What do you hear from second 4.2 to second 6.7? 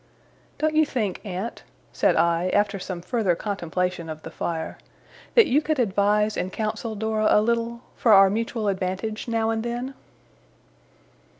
the fire, 'that you could advise and